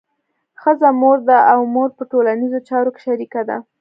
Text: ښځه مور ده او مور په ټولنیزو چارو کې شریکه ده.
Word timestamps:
ښځه 0.61 0.89
مور 1.01 1.17
ده 1.27 1.37
او 1.51 1.59
مور 1.73 1.89
په 1.97 2.03
ټولنیزو 2.11 2.59
چارو 2.69 2.91
کې 2.95 3.01
شریکه 3.05 3.41
ده. 3.49 3.57